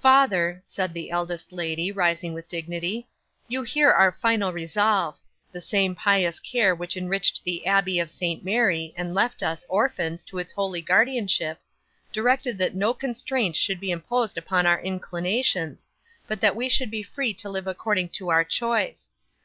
'"Father," 0.00 0.60
said 0.66 0.92
the 0.92 1.08
eldest 1.08 1.52
lady, 1.52 1.92
rising 1.92 2.34
with 2.34 2.48
dignity, 2.48 3.06
"you 3.46 3.62
hear 3.62 3.90
our 3.92 4.10
final 4.10 4.52
resolve. 4.52 5.16
The 5.52 5.60
same 5.60 5.94
pious 5.94 6.40
care 6.40 6.74
which 6.74 6.96
enriched 6.96 7.44
the 7.44 7.64
abbey 7.64 8.00
of 8.00 8.10
St 8.10 8.44
Mary, 8.44 8.92
and 8.96 9.14
left 9.14 9.40
us, 9.40 9.64
orphans, 9.68 10.24
to 10.24 10.38
its 10.38 10.50
holy 10.50 10.82
guardianship, 10.82 11.60
directed 12.12 12.58
that 12.58 12.74
no 12.74 12.92
constraint 12.92 13.54
should 13.54 13.78
be 13.78 13.92
imposed 13.92 14.36
upon 14.36 14.66
our 14.66 14.80
inclinations, 14.80 15.86
but 16.26 16.40
that 16.40 16.56
we 16.56 16.68
should 16.68 16.90
be 16.90 17.04
free 17.04 17.32
to 17.34 17.48
live 17.48 17.68
according 17.68 18.08
to 18.08 18.30
our 18.30 18.42
choice. 18.42 19.10